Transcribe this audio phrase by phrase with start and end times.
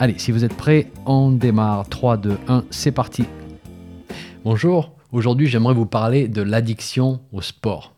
[0.00, 1.88] Allez, si vous êtes prêts, on démarre.
[1.88, 3.24] 3, 2, 1, c'est parti.
[4.44, 7.94] Bonjour, aujourd'hui j'aimerais vous parler de l'addiction au sport.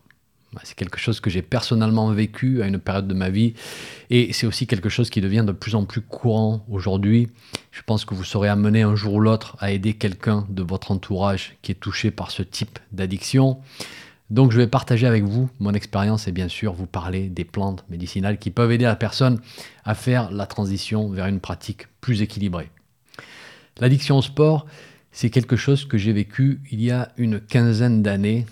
[0.55, 3.53] Bah, c'est quelque chose que j'ai personnellement vécu à une période de ma vie
[4.09, 7.29] et c'est aussi quelque chose qui devient de plus en plus courant aujourd'hui.
[7.71, 10.93] Je pense que vous serez amené un jour ou l'autre à aider quelqu'un de votre
[10.93, 13.59] entourage qui est touché par ce type d'addiction.
[14.31, 17.85] Donc je vais partager avec vous mon expérience et bien sûr vous parler des plantes
[17.91, 19.41] médicinales qui peuvent aider la personne
[19.85, 22.71] à faire la transition vers une pratique plus équilibrée.
[23.81, 24.67] L'addiction au sport,
[25.11, 28.47] c'est quelque chose que j'ai vécu il y a une quinzaine d'années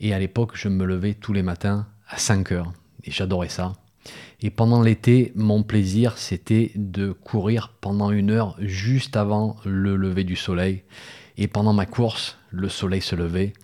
[0.00, 2.72] et à l'époque je me levais tous les matins à 5 heures
[3.04, 3.74] et j'adorais ça.
[4.40, 10.24] Et pendant l'été, mon plaisir, c'était de courir pendant une heure juste avant le lever
[10.24, 10.82] du soleil.
[11.38, 13.54] Et pendant ma course, le soleil se levait.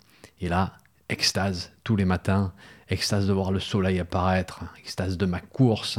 [0.41, 0.79] Et là,
[1.11, 2.53] extase tous les matins,
[2.89, 5.99] extase de voir le soleil apparaître, extase de ma course,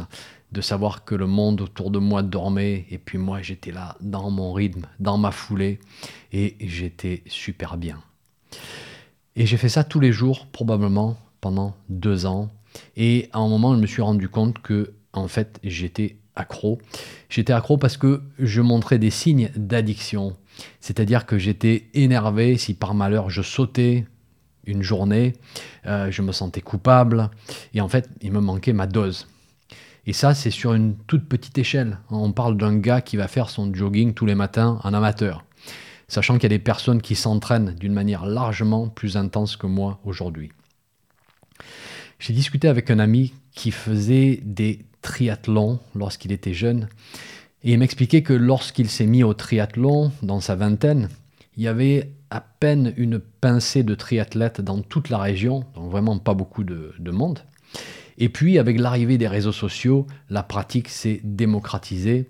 [0.51, 4.29] de savoir que le monde autour de moi dormait et puis moi j'étais là dans
[4.29, 5.79] mon rythme, dans ma foulée
[6.31, 8.01] et j'étais super bien.
[9.35, 12.49] Et j'ai fait ça tous les jours, probablement pendant deux ans.
[12.95, 16.79] Et à un moment, je me suis rendu compte que en fait j'étais accro.
[17.29, 20.35] J'étais accro parce que je montrais des signes d'addiction.
[20.79, 24.05] C'est-à-dire que j'étais énervé si par malheur je sautais,
[24.65, 25.33] une journée,
[25.85, 27.29] euh, je me sentais coupable,
[27.73, 29.27] et en fait, il me manquait ma dose.
[30.05, 31.99] Et ça, c'est sur une toute petite échelle.
[32.09, 35.45] On parle d'un gars qui va faire son jogging tous les matins en amateur,
[36.07, 39.99] sachant qu'il y a des personnes qui s'entraînent d'une manière largement plus intense que moi
[40.03, 40.51] aujourd'hui.
[42.19, 46.87] J'ai discuté avec un ami qui faisait des triathlons lorsqu'il était jeune,
[47.63, 51.09] et il m'expliquait que lorsqu'il s'est mis au triathlon dans sa vingtaine,
[51.61, 56.17] il y avait à peine une pincée de triathlètes dans toute la région, donc vraiment
[56.17, 57.45] pas beaucoup de, monde.
[58.17, 62.27] Et puis, avec l'arrivée des réseaux sociaux, la pratique s'est démocratisée.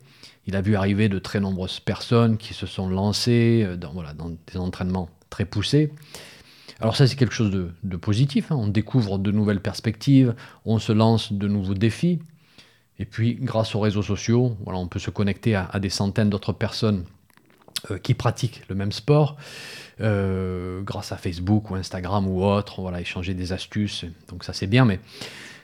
[0.47, 3.94] Il a vu arriver de très nombreuses personnes qui se sont lancées euh, dans,
[4.52, 5.94] des entraînements très poussés.
[6.81, 8.52] Alors ça, c'est quelque chose de, positif.
[8.52, 8.58] Hein.
[8.59, 12.20] On découvre de nouvelles perspectives, on se lance de nouveaux défis.
[13.00, 17.06] Et puis, grâce aux réseaux sociaux, on peut se connecter à des centaines d'autres personnes
[18.03, 19.38] qui pratiquent le même sport,
[20.02, 24.66] euh, grâce à Facebook ou Instagram ou autre, voilà, échanger des astuces, donc ça c'est
[24.66, 25.00] bien, mais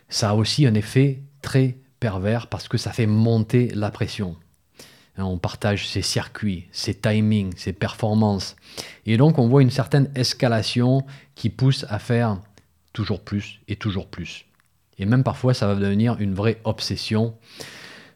[0.09, 4.35] ça a aussi un effet très pervers parce que ça fait monter la pression.
[5.17, 8.55] Hein, on partage ses circuits, ses timings, ses performances,
[9.07, 12.37] et donc on voit une certaine escalation qui pousse à faire
[12.93, 14.45] toujours plus et toujours plus.
[14.99, 17.35] Et même parfois ça va devenir une vraie obsession.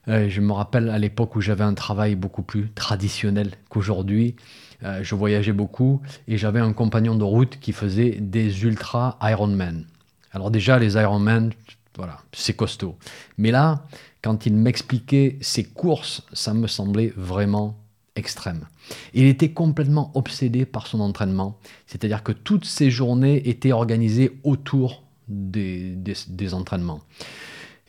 [0.07, 4.35] Euh, je me rappelle à l'époque où j'avais un travail beaucoup plus traditionnel qu'aujourd'hui.
[4.84, 9.85] Euh, je voyageais beaucoup et j'avais un compagnon de route qui faisait des ultra Ironman.
[10.31, 11.51] Alors déjà, les Ironman,
[11.95, 12.97] voilà, c'est costaud.
[13.38, 13.85] Mais là,
[14.22, 17.78] quand il m'expliquait ses courses, ça me semblait vraiment
[18.16, 18.67] extrême.
[19.13, 25.03] Il était complètement obsédé par son entraînement, c'est-à-dire que toutes ses journées étaient organisées autour
[25.28, 27.01] des, des entraînements.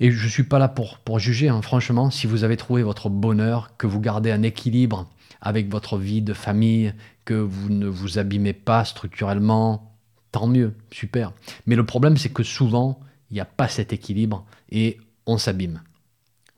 [0.02, 1.62] Et je ne suis pas là pour, pour juger, hein.
[1.62, 5.08] franchement, si vous avez trouvé votre bonheur, que vous gardez un équilibre
[5.40, 6.92] avec votre vie de famille,
[7.24, 9.94] que vous ne vous abîmez pas structurellement,
[10.32, 11.32] tant mieux, super.
[11.66, 12.98] Mais le problème, c'est que souvent,
[13.30, 15.80] il n'y a pas cet équilibre et on s'abîme.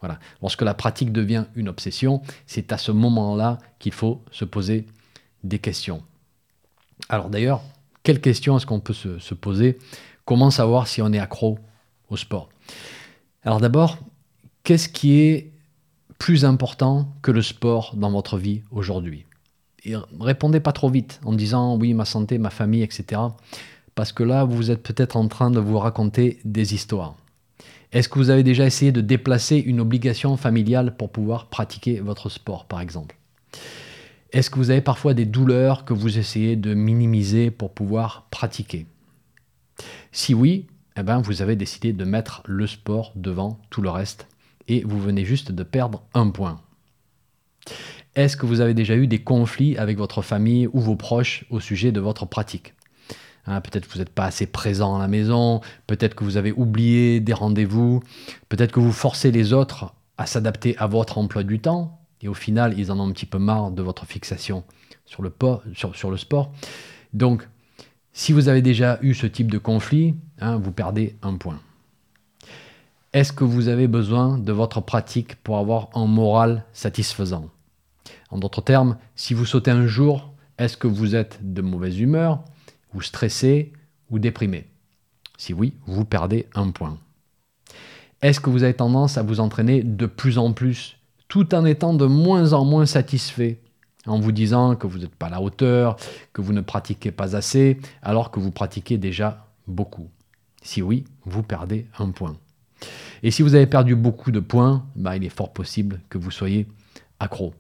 [0.00, 0.18] Voilà.
[0.40, 4.86] Lorsque la pratique devient une obsession, c'est à ce moment-là qu'il faut se poser
[5.42, 6.02] des questions.
[7.10, 7.60] Alors d'ailleurs,
[8.04, 9.78] quelles questions est-ce qu'on peut se, se poser?
[10.24, 11.58] Comment savoir si on est accro
[12.08, 12.48] au sport?
[13.44, 13.98] Alors d'abord,
[14.62, 15.52] qu'est-ce qui est
[16.18, 19.24] plus important que le sport dans votre vie aujourd'hui?
[20.18, 23.20] Répondez pas trop vite en disant oui, ma santé, ma famille, etc.
[23.94, 27.16] Parce que là, vous êtes peut-être en train de vous raconter des histoires.
[27.92, 32.28] Est-ce que vous avez déjà essayé de déplacer une obligation familiale pour pouvoir pratiquer votre
[32.28, 33.16] sport, par exemple?
[34.32, 38.86] Est-ce que vous avez parfois des douleurs que vous essayez de minimiser pour pouvoir pratiquer?
[40.10, 44.28] Si oui, eh ben, vous avez décidé de mettre le sport devant tout le reste
[44.68, 46.60] et vous venez juste de perdre un point.
[48.14, 51.58] Est-ce que vous avez déjà eu des conflits avec votre famille ou vos proches au
[51.58, 52.74] sujet de votre pratique?
[53.46, 56.52] Hein, Peut-être que vous n'êtes pas assez présent à la maison, peut-être que vous avez
[56.52, 58.02] oublié des rendez-vous,
[58.48, 62.34] peut-être que vous forcez les autres à s'adapter à votre emploi du temps et au
[62.34, 64.64] final ils en ont un petit peu marre de votre fixation
[65.06, 65.32] sur le,
[65.74, 66.52] sur, le sport.
[67.12, 67.46] Donc,
[68.14, 71.60] si vous avez déjà eu ce type de conflit, hein, vous perdez un point.
[73.12, 77.50] Est-ce que vous avez besoin de votre pratique pour avoir un moral satisfaisant?
[78.30, 82.44] En d'autres termes, si vous sautez un jour, est-ce que vous êtes de mauvaise humeur,
[82.94, 83.72] ou stressé,
[84.10, 84.68] ou déprimé?
[85.36, 86.98] Si oui, vous perdez un point.
[88.22, 91.94] Est-ce que vous avez tendance à vous entraîner de plus en plus, tout en étant
[91.94, 93.60] de moins en moins satisfait,
[94.06, 95.96] en vous disant que vous n'êtes pas à la hauteur,
[96.32, 100.08] que vous ne pratiquez pas assez, alors que vous pratiquez déjà beaucoup
[100.62, 102.36] Si oui, vous perdez un point.
[103.22, 106.30] Et si vous avez perdu beaucoup de points, bah, il est fort possible que vous
[106.30, 106.66] soyez
[107.20, 107.54] accro.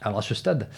[0.00, 0.68] Alors à ce stade,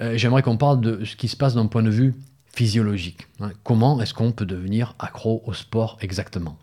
[0.00, 2.14] euh, j'aimerais qu'on parle de ce qui se passe d'un point de vue
[2.46, 3.26] physiologique.
[3.40, 3.50] Hein.
[3.62, 6.56] Comment est-ce qu'on peut devenir accro au sport exactement?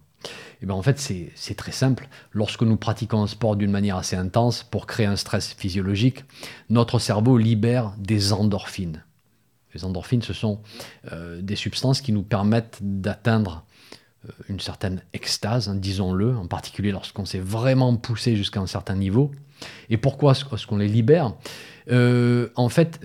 [0.61, 2.07] Eh bien en fait, c'est très simple.
[2.31, 6.23] Lorsque nous pratiquons un sport d'une manière assez intense pour créer un stress physiologique,
[6.69, 9.03] notre cerveau libère des endorphines.
[9.73, 10.59] Les endorphines, ce sont
[11.11, 13.65] euh, des substances qui nous permettent d'atteindre
[14.27, 18.95] euh, une certaine extase, hein, disons-le, en particulier lorsqu'on s'est vraiment poussé jusqu'à un certain
[18.95, 19.31] niveau.
[19.89, 21.33] Et pourquoi est-ce qu'on les libère?
[21.91, 22.99] Euh, En fait,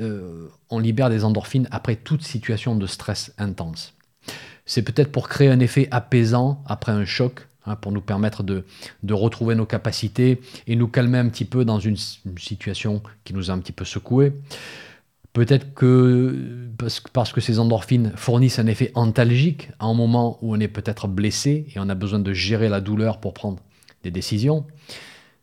[0.71, 3.96] on libère des endorphines après toute situation de stress intense.
[4.67, 8.65] C'est peut-être pour créer un effet apaisant après un choc, hein, pour nous permettre de,
[9.11, 13.55] retrouver nos capacités et nous calmer un petit peu dans une, situation qui nous a
[13.55, 14.33] un petit peu secoué.
[15.33, 16.69] Peut-être que
[17.13, 21.09] parce, que ces endorphines fournissent un effet antalgique à un moment où on est peut-être
[21.09, 23.61] blessé et on a besoin de gérer la douleur pour prendre
[24.03, 24.65] des décisions.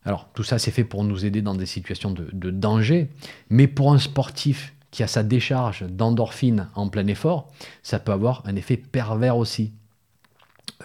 [0.04, 3.10] Alors tout ça c'est fait pour nous aider dans des situations de, danger,
[3.50, 7.52] mais pour un sportif qui a sa décharge d'endorphines en plein effort,
[7.82, 9.74] ça peut avoir un effet pervers aussi,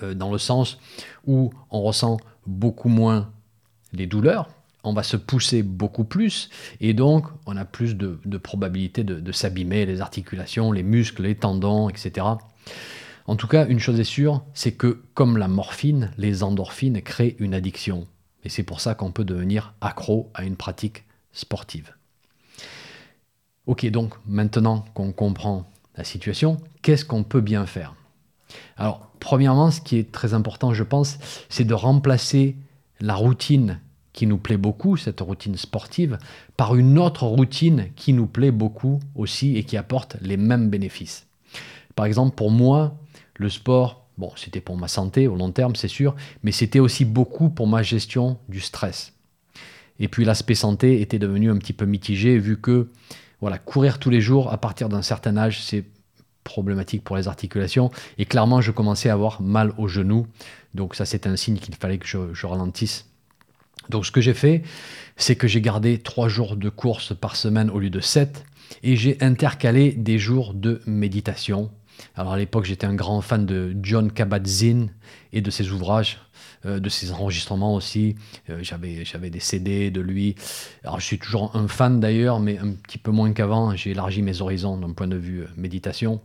[0.03, 0.79] euh, dans le sens
[1.27, 2.17] où on ressent
[2.47, 3.31] beaucoup moins
[3.93, 4.49] les douleurs,
[4.83, 6.49] on va se pousser beaucoup plus
[6.81, 11.91] et donc on a plus de, probabilité de, s'abîmer, les articulations, les muscles, les tendons,
[11.91, 12.27] etc.
[13.27, 17.37] En tout cas, une chose est sûre, c'est que comme la morphine, les endorphines créent
[17.41, 18.07] une addiction.
[18.43, 21.98] Et c'est pour ça qu'on peut devenir accro à une pratique sportive.
[23.69, 27.95] Ok, donc maintenant qu'on comprend la situation, qu'est-ce qu'on peut bien faire?
[28.79, 31.19] Alors, premièrement, ce qui est très important, je pense,
[31.51, 32.57] c'est de remplacer
[32.99, 33.79] la routine
[34.15, 36.19] qui nous plaît beaucoup, cette routine sportive,
[36.57, 41.27] par une autre routine qui nous plaît beaucoup aussi et qui apporte les mêmes bénéfices.
[41.95, 42.97] Par exemple, pour moi,
[43.37, 47.05] le sport, bon, c'était pour ma santé au long terme, c'est sûr, mais c'était aussi
[47.05, 49.13] beaucoup pour ma gestion du stress.
[50.01, 52.89] Et puis l'aspect santé était devenu un petit peu mitigé vu que
[53.41, 55.85] voilà, courir tous les jours à partir d'un certain âge, c'est
[56.45, 57.91] problématique pour les articulations.
[58.17, 60.27] Et clairement, je commençais à avoir mal aux genoux.
[60.75, 63.09] Donc ça, c'est un signe qu'il fallait que je ralentisse
[63.89, 64.63] donc ce que j'ai fait,
[65.17, 68.45] c'est que j'ai gardé trois jours de course par semaine au lieu de 7
[68.83, 71.71] et j'ai intercalé des jours de méditation.
[72.15, 74.91] Alors à l'époque, j'étais un grand fan de John Kabat-Zinn
[75.33, 76.19] et de ses ouvrages,
[76.67, 78.17] euh, de ses enregistrements aussi.
[78.51, 80.35] Euh, j'avais, j'avais des CD de lui.
[80.85, 83.75] Alors je suis toujours un fan d'ailleurs, mais un petit peu moins qu'avant.
[83.77, 86.21] J'ai élargi mes horizons d'un point de vue euh, méditation.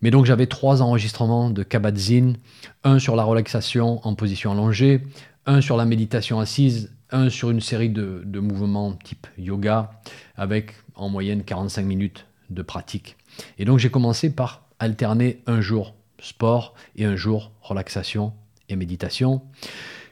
[0.00, 2.36] Mais donc j'avais trois enregistrements de Kabat-Zinn,
[2.84, 5.02] un sur la relaxation en position allongée,
[5.46, 9.90] un sur la méditation assise, un sur une série de, mouvements type yoga,
[10.36, 13.16] avec en moyenne 45 minutes de pratique.
[13.58, 18.32] Et donc j'ai commencé par alterner un jour sport et un jour relaxation
[18.68, 19.42] et méditation.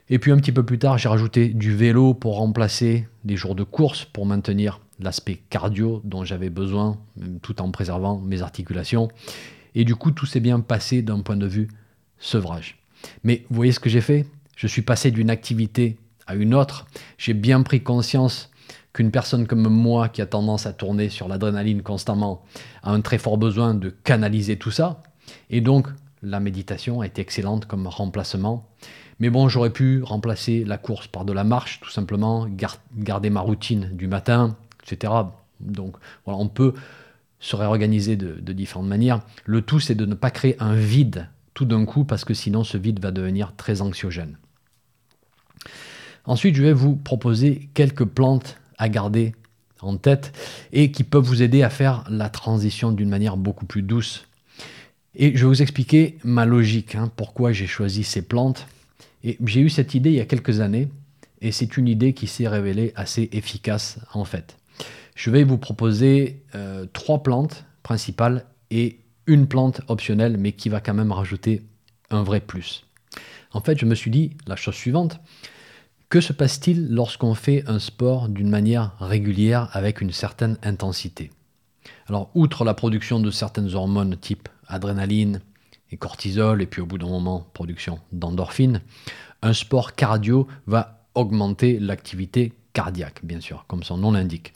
[0.08, 3.54] Et puis un petit peu plus tard, j'ai rajouté du vélo pour remplacer des jours
[3.54, 6.99] de course pour maintenir l'aspect cardio dont j'avais besoin,
[7.42, 9.08] tout en préservant mes articulations.
[9.75, 11.68] Et du coup, tout s'est bien passé d'un point de vue
[12.18, 12.78] sevrage.
[13.25, 14.26] Mais vous voyez ce que j'ai fait?
[14.56, 16.87] Je suis passé d'une activité à une autre.
[17.18, 18.50] J'ai bien pris conscience
[18.92, 22.42] qu'une personne comme moi, qui a tendance à tourner sur l'adrénaline constamment,
[22.82, 25.02] a un très fort besoin de canaliser tout ça.
[25.50, 25.88] Et donc,
[26.23, 28.68] la méditation a été excellente comme remplacement.
[29.18, 32.46] Mais bon, j'aurais pu remplacer la course par de la marche, tout simplement,
[32.96, 35.12] garder ma routine du matin, etc.
[35.61, 36.75] Donc, voilà, on peut
[37.38, 39.20] se réorganiser de, de différentes manières.
[39.44, 42.64] Le tout, c'est de ne pas créer un vide tout d'un coup, parce que sinon,
[42.64, 44.37] ce vide va devenir très anxiogène.
[46.26, 49.35] Ensuite, je vais vous proposer quelques plantes à garder
[49.80, 50.33] en tête
[50.73, 54.26] et qui peuvent vous aider à faire la transition d'une manière beaucoup plus douce.
[55.14, 58.66] Et je vais vous expliquer ma logique, hein, pourquoi j'ai choisi ces plantes.
[59.25, 60.88] Et j'ai eu cette idée il y a quelques années
[61.40, 64.56] et c'est une idée qui s'est révélée assez efficace en fait.
[65.14, 70.80] Je vais vous proposer euh, trois plantes principales et une plante optionnelle mais qui va
[70.80, 71.62] quand même rajouter
[72.11, 72.85] un vrai plus.
[73.52, 75.18] En fait, je me suis dit la chose suivante,
[76.08, 81.30] que se passe-t-il lorsqu'on fait un sport d'une manière régulière avec une certaine intensité?
[82.06, 85.40] Alors, outre la production de certaines hormones type adrénaline
[85.90, 88.82] et cortisol, et puis au bout d'un moment, production d'endorphine,
[89.42, 94.52] un sport cardio va augmenter l'activité cardiaque, bien sûr, comme son nom l'indique.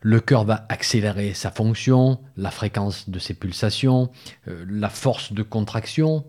[0.00, 4.10] Le cœur va accélérer sa fonction, la fréquence de ses pulsations,
[4.48, 6.24] euh, la force de contraction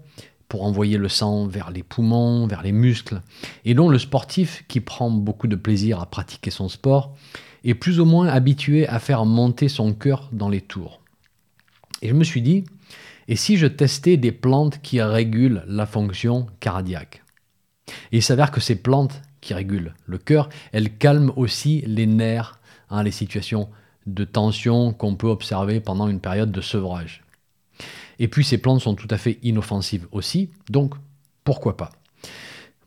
[0.53, 3.23] pour envoyer le sang vers les poumons, vers les muscles.
[3.65, 7.15] Et donc le sportif qui prend beaucoup de plaisir à pratiquer son sport
[7.63, 11.01] est plus ou moins habitué à faire monter son cœur dans les tours.
[12.03, 12.65] Et je me suis dit,
[13.27, 17.23] et si je testais des plantes qui régulent la fonction cardiaque?
[18.11, 22.59] Et il s'avère que ces plantes qui régulent le cœur, elles calment aussi les nerfs,
[22.91, 23.69] hein, les situations
[24.05, 27.22] de tension qu'on peut observer pendant une période de sevrage.
[28.19, 30.95] Et puis ces plantes sont tout à fait inoffensives aussi, donc
[31.43, 31.91] pourquoi pas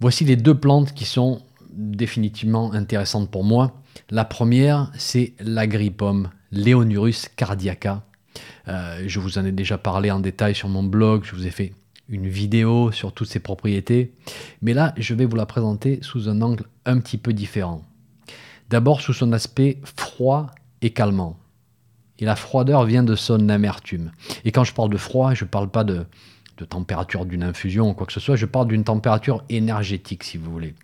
[0.00, 3.80] Voici les deux plantes qui sont définitivement intéressantes pour moi.
[4.11, 8.02] La première, c'est l'agripomme Leonurus cardiaca.
[8.68, 11.50] Euh, je vous en ai déjà parlé en détail sur mon blog, je vous ai
[11.50, 11.73] fait
[12.09, 14.12] une vidéo sur toutes ses propriétés.
[14.62, 17.83] Mais là, je vais vous la présenter sous un angle un petit peu différent.
[18.71, 20.50] D'abord sous son aspect froid
[20.83, 21.37] et calmant.
[22.18, 24.12] Et la froideur vient de son amertume.
[24.44, 26.06] Et quand je parle de froid, je ne parle pas de,
[26.68, 30.50] température d'une infusion ou quoi que ce soit, je parle d'une température énergétique, si vous
[30.50, 30.75] voulez.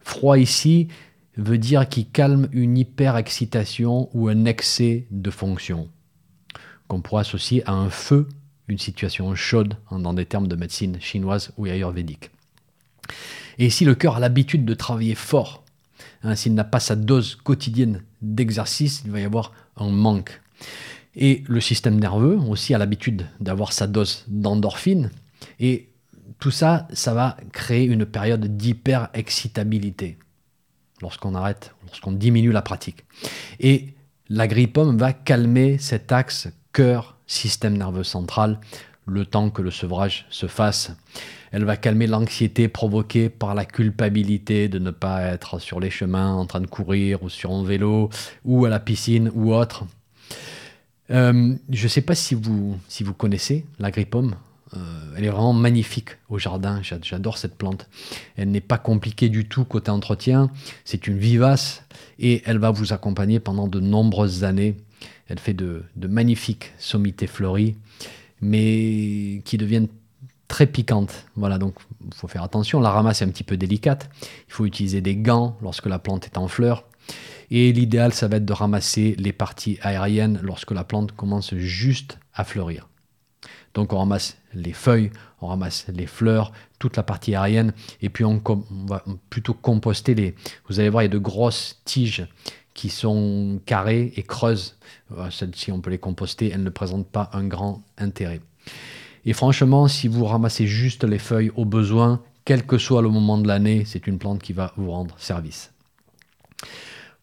[0.00, 0.88] Froid ici
[1.36, 5.88] veut dire qu'il calme une hyperexcitation ou un excès de fonction,
[6.88, 8.28] qu'on pourrait associer à un feu
[8.68, 12.30] une situation chaude hein, dans des termes de médecine chinoise ou ayurvédique.
[13.58, 15.64] Et si le cœur a l'habitude de travailler fort,
[16.22, 20.40] hein, s'il n'a pas sa dose quotidienne d'exercice, il va y avoir un manque.
[21.16, 25.10] Et le système nerveux aussi a l'habitude d'avoir sa dose d'endorphine.
[25.60, 25.88] Et
[26.38, 30.18] tout ça, ça va créer une période d'hyper-excitabilité
[31.00, 33.04] lorsqu'on arrête, lorsqu'on diminue la pratique.
[33.60, 33.94] Et
[34.28, 38.58] l'agrippome va calmer cet axe cœur système nerveux central
[39.06, 40.92] le temps que le sevrage se fasse.
[41.52, 46.32] Elle va calmer l'anxiété provoquée par la culpabilité de ne pas être sur les chemins
[46.32, 48.08] en train de courir ou sur un vélo
[48.44, 49.84] ou à la piscine ou autre.
[51.10, 52.78] Euh, je ne sais pas si vous,
[53.16, 54.36] connaissez l'agrippome.
[54.74, 56.80] Euh, elle est vraiment magnifique au jardin.
[56.82, 57.88] J'adore cette plante.
[58.36, 60.50] Elle n'est pas compliquée du tout côté entretien.
[60.84, 61.84] C'est une vivace
[62.18, 64.76] et elle va vous accompagner pendant de nombreuses années
[65.28, 67.76] elle fait de, magnifiques sommités fleuries,
[68.40, 69.88] mais qui deviennent
[70.48, 71.24] très piquantes.
[71.36, 71.76] Voilà, donc
[72.06, 72.80] il faut faire attention.
[72.80, 74.10] La ramasse est un petit peu délicate.
[74.48, 76.84] Il faut utiliser des gants lorsque la plante est en fleurs.
[77.50, 82.18] Et l'idéal, ça va être de ramasser les parties aériennes lorsque la plante commence juste
[82.34, 82.88] à fleurir.
[83.74, 88.24] Donc on ramasse les feuilles, on ramasse les fleurs, toute la partie aérienne, et puis
[88.24, 88.40] on,
[88.86, 90.34] va plutôt composter les...
[90.68, 92.26] Vous allez voir, il y a de grosses tiges
[92.72, 94.76] qui sont carrées et creuses.
[95.16, 98.40] Euh, celles-ci, on peut les composter, elles ne présentent pas un grand intérêt.
[99.26, 103.38] Et franchement, si vous ramassez juste les feuilles au besoin, quel que soit le moment
[103.38, 105.73] de l'année, c'est une plante qui va vous rendre service.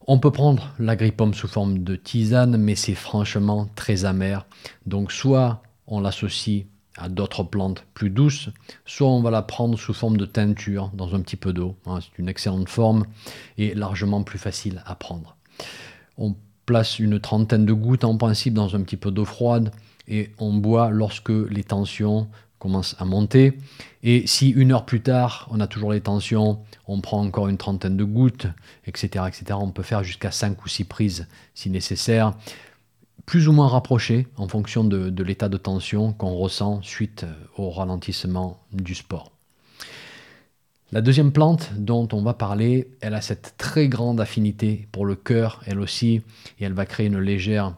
[0.06, 4.46] On peut prendre l'agrippome sous forme de tisane, mais c'est franchement très amer.
[4.84, 6.64] Donc soit on l'associe
[6.96, 8.50] à d'autres plantes plus douces,
[8.84, 11.76] soit on va la prendre sous forme de teinture dans un petit peu d'eau.
[11.86, 13.06] Hein, c'est une excellente forme
[13.58, 15.36] et largement plus facile à prendre.
[16.18, 16.34] On
[16.66, 19.72] place une trentaine de gouttes en principe dans un petit peu d'eau froide
[20.08, 22.28] et on boit lorsque les tensions
[22.62, 23.58] commencent à monter.
[24.04, 27.58] Et si une heure plus tard, on a toujours les tensions, on prend encore une
[27.58, 28.46] trentaine de gouttes,
[28.86, 29.24] etc.
[29.26, 29.58] etc.
[29.60, 32.34] On peut faire jusqu'à 5 ou 6 prises si nécessaire,
[33.26, 37.26] plus ou moins rapprochées en fonction de, de l'état de tension qu'on ressent suite
[37.56, 39.32] au ralentissement du sport.
[40.92, 45.16] La deuxième plante dont on va parler, elle a cette très grande affinité pour le
[45.16, 46.22] cœur, elle aussi,
[46.60, 47.74] et elle va créer une légère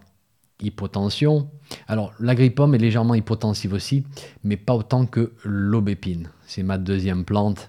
[0.60, 1.50] hypotension.
[1.88, 4.04] Alors, l'agrippome est légèrement hypotensive aussi,
[4.42, 6.30] mais pas autant que l'aubépine.
[6.46, 7.68] C'est ma deuxième plante.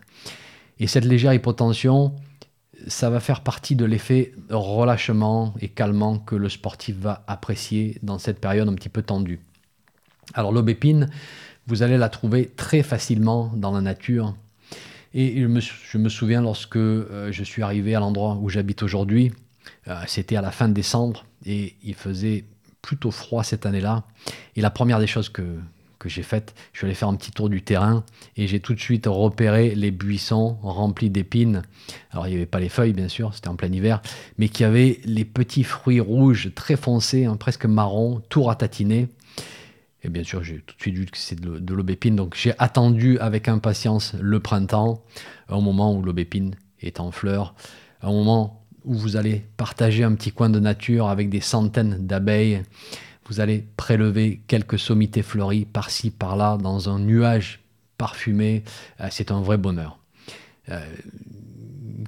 [0.80, 2.16] Et cette légère hypotension,
[2.88, 8.20] ça va faire partie de l'effet relâchement et calmant que le sportif va apprécier dans
[8.20, 9.40] cette période un petit peu tendue.
[10.34, 11.10] Alors, l'aubépine,
[11.68, 14.36] vous allez la trouver très facilement dans la nature
[15.18, 19.32] et je me, souviens lorsque euh, je suis arrivé à l'endroit où j'habite aujourd'hui,
[19.88, 22.44] euh, c'était à la fin de décembre et il faisait
[22.86, 24.04] plutôt froid cette année-là.
[24.56, 25.44] Et la première des choses que,
[26.06, 28.04] j'ai faites, je suis allé faire un petit tour du terrain
[28.38, 31.64] et j'ai tout de suite repéré les buissons remplis d'épines.
[32.12, 34.04] Alors il n'y avait pas les feuilles bien sûr, c'était en plein hiver,
[34.38, 39.08] mais qui avaient les petits fruits rouges très foncés, hein, presque marron, tout ratatinés.
[40.04, 42.16] Et bien sûr, j'ai tout de suite vu que c'est de l'aubépine.
[42.16, 45.04] Donc j'ai attendu avec impatience le printemps,
[45.50, 47.56] un moment où l'aubépine est en fleurs,
[48.04, 52.64] un moment où vous allez partager un petit coin de nature avec des centaines d'abeilles.
[53.28, 57.60] Vous allez prélever quelques sommités fleuries par-ci, par-là, dans un nuage
[57.98, 58.64] parfumé.
[59.02, 59.98] Euh, c'est un vrai bonheur.
[60.70, 60.80] Euh,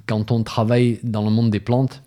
[0.06, 2.02] quand on travaille dans le monde des plantes,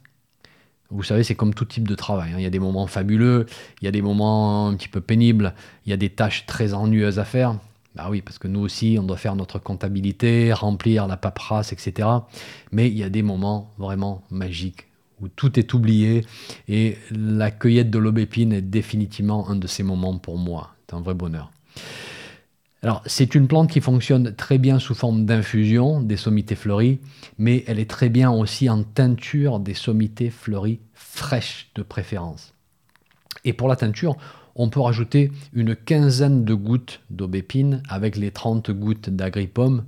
[0.89, 2.31] vous savez, c'est comme tout type de travail.
[2.33, 2.37] Hein.
[2.37, 3.45] Il y a des moments fabuleux,
[3.81, 5.53] il y a des moments un petit peu pénibles,
[5.85, 7.55] il y a des tâches très ennuyeuses à faire.
[7.95, 12.07] Bah oui, parce que nous aussi, on doit faire notre comptabilité, remplir la paperasse, etc.
[12.71, 14.87] Mais il y a des moments vraiment magiques
[15.21, 16.25] où tout est oublié
[16.67, 20.71] et la cueillette de l'aubépine est définitivement un de ces moments pour moi.
[20.89, 21.51] C'est un vrai bonheur.
[22.83, 26.99] Alors, c'est une plante qui fonctionne très bien sous forme d'infusion des sommités fleuries,
[27.37, 32.55] mais elle est très bien aussi en teinture des sommités fleuries fraîches de préférence.
[33.45, 34.17] Et pour la teinture,
[34.55, 39.85] on peut rajouter une quinzaine de gouttes d'aubépine avec les 30 gouttes d'agripomme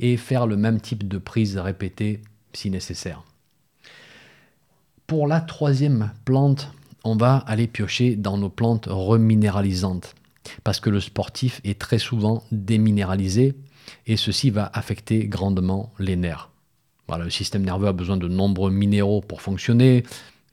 [0.00, 2.20] et faire le même type de prise répétée
[2.52, 3.22] si nécessaire.
[5.06, 6.72] Pour la troisième plante,
[7.04, 10.14] on va aller piocher dans nos plantes reminéralisantes
[10.64, 13.54] parce que le sportif est très souvent déminéralisé
[14.06, 16.50] et ceci va affecter grandement les nerfs.
[17.08, 20.02] Le système nerveux a besoin de nombreux minéraux pour fonctionner,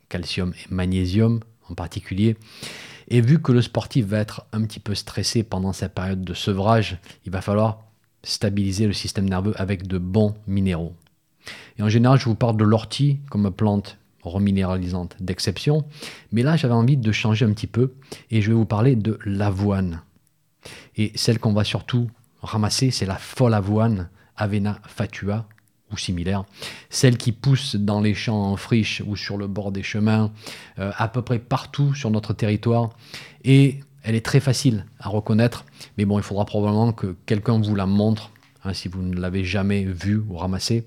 [0.09, 1.39] calcium et magnésium
[1.69, 2.37] en particulier.
[3.07, 6.33] Et vu que le sportif va être un petit peu stressé pendant cette période de
[6.33, 7.79] sevrage, il va falloir
[8.23, 10.95] stabiliser le système nerveux avec de bons minéraux.
[11.77, 15.85] Et en général, je vous parle de l'ortie comme plante reminéralisante d'exception,
[16.31, 17.93] mais là j'avais envie de changer un petit peu
[18.31, 20.01] et je vais vous parler de l'avoine.
[20.95, 22.09] Et celle qu'on va surtout
[22.41, 25.45] ramasser, c'est la folle avoine, Avena fatua,
[25.97, 26.43] similaires,
[26.89, 30.31] celles qui poussent dans les champs en friche ou sur le bord des chemins,
[30.79, 32.89] euh, à peu près partout sur notre territoire.
[33.43, 35.65] Et elle est très facile à reconnaître,
[35.97, 38.31] mais bon, il faudra probablement que quelqu'un vous la montre,
[38.63, 40.85] hein, si vous ne l'avez jamais vue ou ramassée.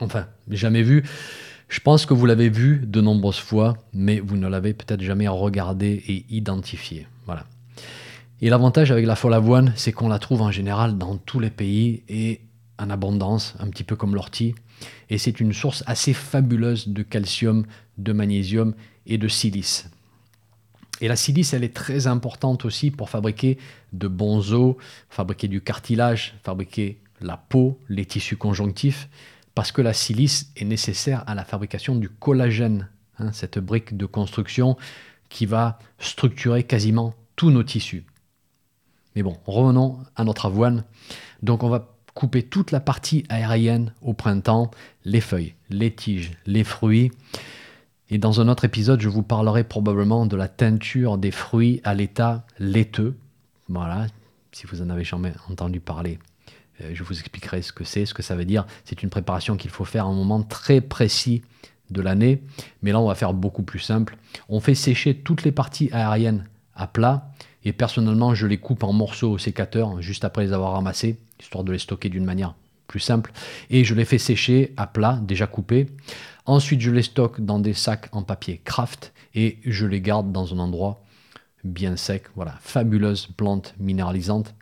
[0.00, 1.04] Enfin, jamais vue.
[1.68, 5.28] Je pense que vous l'avez vue de nombreuses fois, mais vous ne l'avez peut-être jamais
[5.28, 7.06] regardée et identifiée.
[7.26, 7.44] Voilà.
[8.40, 11.50] Et l'avantage avec la folle avoine, c'est qu'on la trouve en général dans tous les
[11.50, 12.40] pays et
[12.78, 14.54] en abondance, un petit peu comme l'ortie.
[15.10, 17.66] Et c'est une source assez fabuleuse de calcium,
[17.98, 18.74] de magnésium
[19.06, 19.90] et de silice.
[21.00, 23.58] Et la silice, elle est très importante aussi pour fabriquer
[23.92, 24.76] de bons os,
[25.10, 29.08] fabriquer du cartilage, fabriquer la peau, les tissus conjonctifs,
[29.54, 32.88] parce que la silice est nécessaire à la fabrication du collagène,
[33.18, 34.76] hein, cette brique de construction
[35.28, 38.04] qui va structurer quasiment tous nos tissus.
[39.14, 40.84] Mais bon, revenons à notre avoine.
[41.42, 44.72] Donc on va couper toute la partie aérienne au printemps,
[45.04, 47.12] les feuilles, les tiges, les fruits.
[48.10, 51.94] Et dans un autre épisode, je vous parlerai probablement de la teinture des fruits à
[51.94, 53.16] l'état laiteux.
[53.68, 54.08] Voilà,
[54.50, 56.18] si vous en avez jamais entendu parler,
[56.80, 58.66] euh, je vous expliquerai ce que c'est, ce que ça veut dire.
[58.84, 61.42] C'est une préparation qu'il faut faire à un moment très précis
[61.90, 62.42] de l'année.
[62.82, 64.16] Mais là, on va faire beaucoup plus simple.
[64.48, 67.30] On fait sécher toutes les parties aériennes à plat.
[67.68, 71.64] Et personnellement, je les coupe en morceaux au sécateur juste après les avoir ramassés histoire
[71.64, 72.54] de les stocker d'une manière
[72.86, 73.30] plus simple.
[73.68, 75.88] Et je les fais sécher à plat, déjà coupés.
[76.46, 80.54] Ensuite, je les stocke dans des sacs en papier craft et je les garde dans
[80.54, 81.04] un endroit
[81.62, 82.22] bien sec.
[82.36, 84.54] Voilà, fabuleuse plante minéralisante.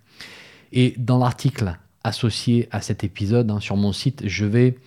[0.73, 4.79] Et dans l'article associé à cet épisode hein, sur mon site, je vais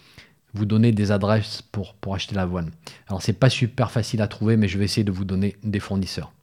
[0.54, 2.72] vous donner des adresses pour, pour acheter l'avoine.
[3.08, 5.80] Alors, c'est pas super facile à trouver, mais je vais essayer de vous donner des
[5.80, 6.34] fournisseurs.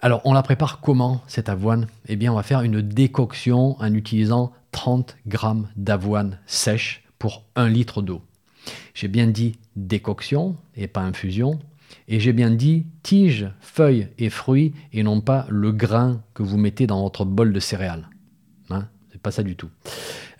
[0.00, 1.86] Alors, on la prépare comment cette avoine?
[2.08, 7.68] Eh bien, on va faire une décoction en utilisant 30 grammes d'avoine sèche pour 1
[7.68, 8.22] litre d'eau.
[8.94, 11.58] J'ai bien dit décoction et pas infusion.
[12.08, 16.58] Et j'ai bien dit tiges, feuilles et fruits et non pas le grain que vous
[16.58, 18.08] mettez dans votre bol de céréales.
[18.70, 18.88] Hein?
[19.12, 19.70] C'est pas ça du tout.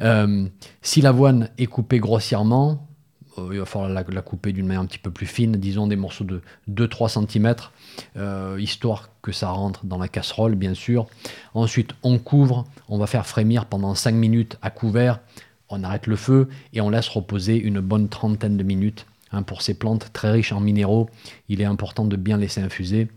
[0.01, 0.49] Euh,
[0.83, 2.87] si l'avoine est coupée grossièrement,
[3.39, 6.25] il va falloir la, couper d'une manière un petit peu plus fine, disons des morceaux
[6.25, 7.55] de 2-3 cm,
[8.17, 11.07] euh, histoire que ça rentre dans la casserole, bien sûr.
[11.55, 15.21] Ensuite, on couvre, on va faire frémir pendant 5 minutes à couvert,
[15.69, 19.07] on arrête le feu et on laisse reposer une bonne trentaine de minutes.
[19.33, 21.11] Hein, pour ces plantes très riches en minéraux,
[21.49, 23.09] il est important de bien laisser infuser.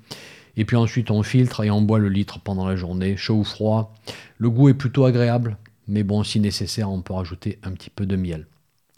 [0.55, 3.43] Et puis ensuite, on filtre et on boit le litre pendant la journée, chaud ou
[3.43, 3.93] froid.
[4.39, 8.07] Le goût est plutôt agréable, mais bon, si nécessaire, on peut rajouter un petit peu
[8.07, 8.47] de miel.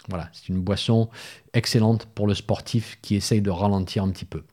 [0.10, 1.10] Voilà, c'est une boisson
[1.54, 4.44] excellente pour le sportif qui essaye de ralentir un petit peu.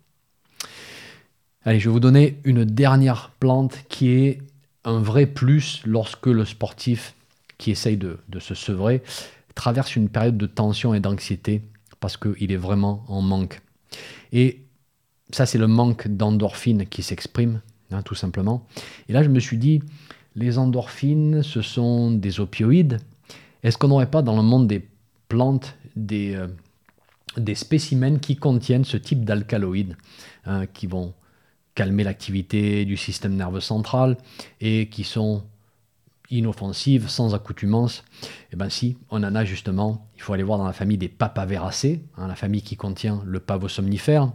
[1.65, 4.39] Allez, je vais vous donner une dernière plante qui est
[4.85, 7.15] un vrai plus lorsque le sportif
[7.59, 9.03] qui essaye de, se sevrer
[9.55, 11.63] traverse une période de tension et d'anxiété
[11.99, 13.63] parce qu'il est vraiment en manque.
[14.33, 14.61] Et
[15.33, 18.67] ça, c'est le manque d'endorphines qui s'exprime, hein, tout simplement.
[19.09, 19.83] Et là, je me suis dit,
[20.35, 23.01] les endorphines, ce sont des opioïdes.
[23.63, 24.87] Est-ce qu'on n'aurait pas dans le monde des
[25.29, 26.49] plantes, des, euh,
[27.37, 29.97] des spécimens qui contiennent ce type d'alcaloïdes
[30.45, 31.15] hein, qui vont
[31.75, 34.17] calmer l'activité du système nerveux central
[34.61, 35.45] et qui sont
[36.31, 38.03] inoffensives, sans accoutumance.
[38.23, 40.99] Et eh bien si, on en a justement, il faut aller voir dans la famille
[40.99, 44.33] des papaveracées, hein, la famille qui contient le pavot somnifère,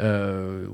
[0.00, 0.66] euh,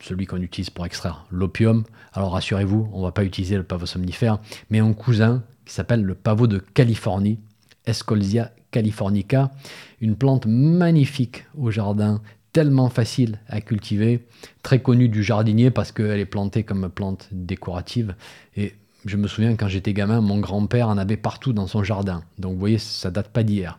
[0.00, 1.84] celui qu'on utilise pour extraire l'opium.
[2.12, 4.38] Alors rassurez-vous, on ne va pas utiliser le pavot somnifère,
[4.70, 7.40] mais un cousin qui s'appelle le pavot de Californie,
[7.86, 9.52] Escolzia californica,
[10.00, 12.20] une plante magnifique au jardin,
[12.52, 14.26] tellement facile à cultiver,
[14.62, 18.14] très connue du jardinier parce qu'elle est plantée comme plante décorative.
[18.56, 22.22] Et je me souviens quand j'étais gamin, mon grand-père en avait partout dans son jardin.
[22.38, 23.78] Donc vous voyez, ça date pas d'hier.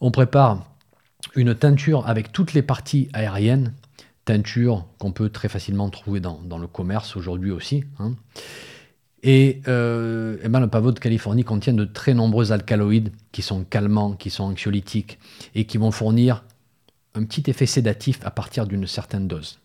[0.00, 0.64] On prépare
[1.34, 3.72] une teinture avec toutes les parties aériennes,
[4.24, 7.84] teinture qu'on peut très facilement trouver dans, le commerce aujourd'hui aussi.
[7.98, 8.14] Hein.
[9.22, 14.30] Et, euh, le pavot de Californie contient de très nombreux alcaloïdes qui sont calmants, qui
[14.30, 15.18] sont anxiolytiques
[15.54, 16.44] et qui vont fournir
[17.14, 19.58] un petit effet sédatif à partir d'une certaine dose.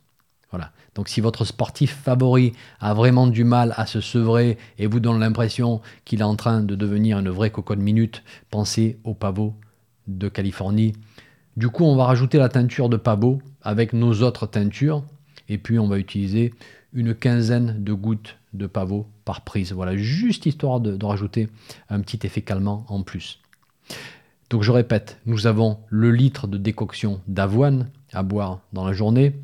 [0.52, 0.72] Voilà.
[0.96, 5.20] Donc si votre sportif favori a vraiment du mal à se sevrer et vous donne
[5.20, 9.54] l'impression qu'il est en train de devenir une vraie cocotte minute, pensez au pavot
[10.08, 10.93] de Californie.
[11.58, 15.04] Du coup, on va rajouter la teinture de pavot avec nos autres teintures
[15.50, 16.54] et puis on va utiliser
[16.93, 19.71] une quinzaine de gouttes de pavot par prise.
[19.73, 21.50] Voilà, juste histoire de, rajouter
[21.89, 23.39] un petit effet calmant en plus.
[24.50, 29.36] Donc je répète, nous avons le litre de décoction d'avoine à boire dans la journée.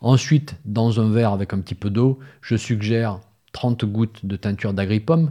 [0.00, 3.20] Ensuite, dans un verre avec un petit peu d'eau, je suggère
[3.52, 5.30] 30 gouttes de teinture d'agripomme,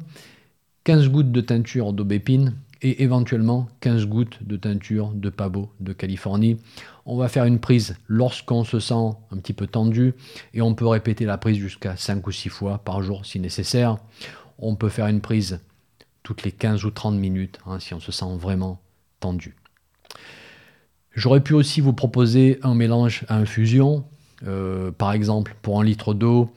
[0.85, 6.57] 15 gouttes de teinture d'aubépine et éventuellement 15 gouttes de teinture de pavot de Californie.
[7.05, 10.13] On va faire une prise lorsqu'on se sent un petit peu tendu
[10.53, 13.97] et on peut répéter la prise jusqu'à 5 ou 6 fois par jour si nécessaire.
[14.57, 15.59] On peut faire une prise
[16.23, 18.79] toutes les 15 ou 30 minutes hein, si on se sent vraiment
[19.19, 19.55] tendu.
[21.15, 24.05] J'aurais pu aussi vous proposer un mélange à infusion,
[24.47, 26.53] euh, par exemple pour un litre d'eau,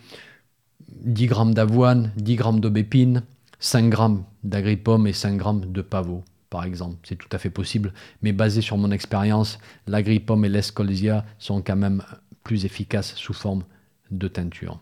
[1.04, 3.22] 10 g d'avoine, 10 g d'aubépine,
[3.62, 4.02] 5 g
[4.44, 6.96] d'agripomme et 5 g de pavot, par exemple.
[7.04, 11.76] C'est tout à fait possible, mais basé sur mon expérience, l'agripomme et l'escolzia sont quand
[11.76, 12.02] même
[12.44, 13.64] plus efficaces sous forme
[14.10, 14.78] de teinture.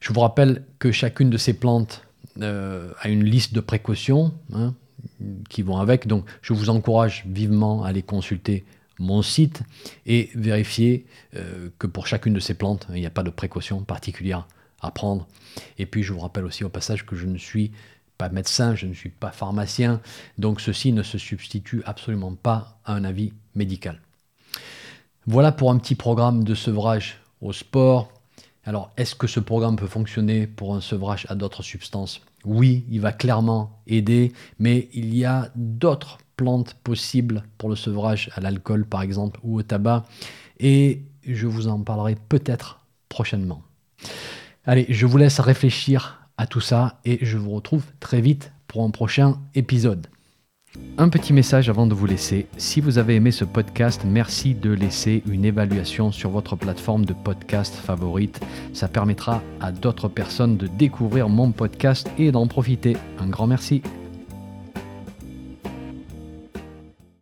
[0.00, 2.02] Je vous rappelle que chacune de ces plantes
[2.40, 4.32] euh, a une liste de précautions.
[4.52, 4.74] Hein,
[5.48, 6.06] qui vont avec.
[6.06, 8.64] Donc je vous encourage vivement à aller consulter
[8.98, 9.62] mon site
[10.06, 13.82] et vérifier euh, que pour chacune de ces plantes, il n'y a pas de précaution
[13.82, 14.46] particulière
[14.80, 14.92] à.
[15.78, 17.72] Et puis je vous rappelle aussi au passage que je ne suis
[18.18, 20.00] pas médecin, je ne suis pas pharmacien,
[20.38, 24.00] donc ceci ne se substitue absolument pas à un avis médical.
[25.26, 28.12] Voilà pour un petit programme de sevrage au sport.
[28.64, 32.20] Alors, est-ce que ce programme peut fonctionner pour un sevrage à d'autres substances?
[32.44, 38.30] Oui, il va clairement aider, mais il y a d'autres plantes possibles pour le sevrage
[38.34, 40.04] à l'alcool par exemple ou au tabac
[40.60, 43.62] et je vous en parlerai peut-être prochainement.
[44.68, 48.82] Allez, je vous laisse réfléchir à tout ça et je vous retrouve très vite pour
[48.82, 50.08] un prochain épisode.
[50.98, 52.48] Un petit message avant de vous laisser.
[52.56, 57.12] Si vous avez aimé ce podcast, merci de laisser une évaluation sur votre plateforme de
[57.12, 58.40] podcast favorite.
[58.72, 62.96] Ça permettra à d'autres personnes de découvrir mon podcast et d'en profiter.
[63.20, 63.82] Un grand merci.